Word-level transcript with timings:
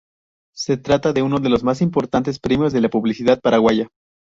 Se 0.55 0.77
trata 0.77 1.13
de 1.13 1.21
uno 1.21 1.37
de 1.37 1.49
los 1.49 1.63
más 1.63 1.79
importantes 1.79 2.39
premios 2.39 2.73
de 2.73 2.81
la 2.81 2.89
publicidad 2.89 3.39
paraguaya. 3.39 3.89